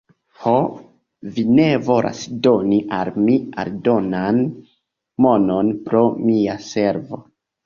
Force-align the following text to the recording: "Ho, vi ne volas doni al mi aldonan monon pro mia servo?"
"Ho, 0.43 0.51
vi 1.33 1.43
ne 1.57 1.67
volas 1.89 2.21
doni 2.47 2.79
al 3.01 3.11
mi 3.27 3.35
aldonan 3.65 4.41
monon 5.27 5.71
pro 5.91 6.03
mia 6.31 6.59
servo?" 6.73 7.23